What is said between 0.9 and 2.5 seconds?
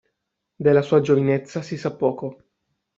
giovinezza si sa poco.